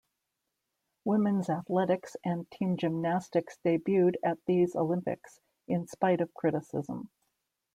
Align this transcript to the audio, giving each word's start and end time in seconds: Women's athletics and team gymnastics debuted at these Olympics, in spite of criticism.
Women's 1.05 1.47
athletics 1.47 2.17
and 2.25 2.49
team 2.49 2.75
gymnastics 2.75 3.59
debuted 3.63 4.15
at 4.25 4.39
these 4.47 4.75
Olympics, 4.75 5.39
in 5.67 5.85
spite 5.85 6.21
of 6.21 6.33
criticism. 6.33 7.11